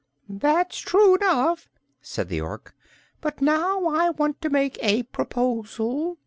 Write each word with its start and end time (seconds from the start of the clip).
"That's 0.27 0.79
true 0.79 1.13
enough," 1.13 1.69
said 2.01 2.27
the 2.27 2.41
Ork. 2.41 2.73
"But 3.21 3.39
now 3.39 3.85
I 3.85 4.09
want 4.09 4.41
to 4.41 4.49
make 4.49 4.79
a 4.83 5.03
proposal. 5.03 6.17